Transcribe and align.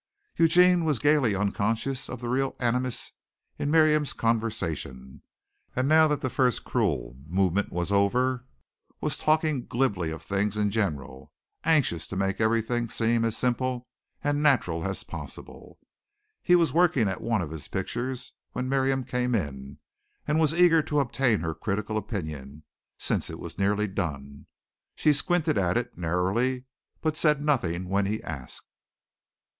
Eugene 0.35 0.83
was 0.83 0.97
gaily 0.97 1.35
unconscious 1.35 2.09
of 2.09 2.21
the 2.21 2.27
real 2.27 2.55
animus 2.59 3.11
in 3.59 3.69
Miriam's 3.69 4.13
conversation, 4.13 5.21
and 5.75 5.87
now 5.87 6.07
that 6.07 6.21
the 6.21 6.27
first 6.31 6.63
cruel 6.63 7.15
moment 7.27 7.71
was 7.71 7.91
over, 7.91 8.43
was 8.99 9.15
talking 9.15 9.67
glibly 9.67 10.09
of 10.09 10.23
things 10.23 10.57
in 10.57 10.71
general, 10.71 11.31
anxious 11.63 12.07
to 12.07 12.15
make 12.15 12.41
everything 12.41 12.89
seem 12.89 13.23
as 13.23 13.37
simple 13.37 13.87
and 14.23 14.41
natural 14.41 14.83
as 14.85 15.03
possible. 15.03 15.77
He 16.41 16.55
was 16.55 16.73
working 16.73 17.07
at 17.07 17.21
one 17.21 17.43
of 17.43 17.51
his 17.51 17.67
pictures 17.67 18.33
when 18.53 18.67
Miriam 18.67 19.03
came 19.03 19.35
in 19.35 19.77
and 20.27 20.39
was 20.39 20.51
eager 20.59 20.81
to 20.81 20.99
obtain 20.99 21.41
her 21.41 21.53
critical 21.53 21.95
opinion, 21.95 22.63
since 22.97 23.29
it 23.29 23.37
was 23.37 23.59
nearly 23.59 23.85
done. 23.85 24.47
She 24.95 25.13
squinted 25.13 25.59
at 25.59 25.77
it 25.77 25.95
narrowly 25.95 26.63
but 27.01 27.15
said 27.15 27.39
nothing 27.39 27.87
when 27.87 28.07
he 28.07 28.23
asked. 28.23 28.65